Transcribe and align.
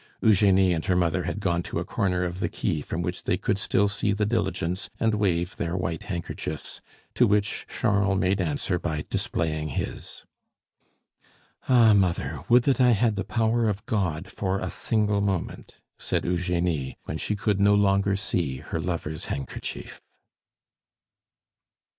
Eugenie 0.23 0.73
and 0.73 0.85
her 0.85 0.95
mother 0.95 1.25
had 1.25 1.39
gone 1.39 1.61
to 1.61 1.77
a 1.77 1.85
corner 1.85 2.23
of 2.23 2.39
the 2.39 2.49
quay 2.49 2.81
from 2.81 3.03
which 3.03 3.21
they 3.25 3.37
could 3.37 3.59
still 3.59 3.87
see 3.87 4.13
the 4.13 4.25
diligence 4.25 4.89
and 4.99 5.13
wave 5.13 5.55
their 5.57 5.77
white 5.77 6.05
handkerchiefs, 6.05 6.81
to 7.13 7.27
which 7.27 7.67
Charles 7.69 8.17
made 8.19 8.41
answer 8.41 8.79
by 8.79 9.05
displaying 9.11 9.67
his. 9.67 10.23
"Ah! 11.69 11.93
mother, 11.93 12.43
would 12.49 12.63
that 12.63 12.81
I 12.81 12.93
had 12.93 13.15
the 13.15 13.23
power 13.23 13.69
of 13.69 13.85
God 13.85 14.31
for 14.31 14.57
a 14.57 14.71
single 14.71 15.21
moment," 15.21 15.77
said 15.99 16.25
Eugenie, 16.25 16.97
when 17.03 17.19
she 17.19 17.35
could 17.35 17.59
no 17.59 17.75
longer 17.75 18.15
see 18.15 18.57
her 18.57 18.81
lover's 18.81 19.25
handkerchief. 19.25 20.01